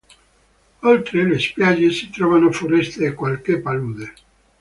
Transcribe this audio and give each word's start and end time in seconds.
Oltre 0.81 1.21
le 1.23 1.37
spiagge 1.37 1.91
si 1.91 2.09
trovano 2.09 2.51
foreste 2.51 3.05
e 3.05 3.13
qualche 3.13 3.59
palude. 3.59 4.13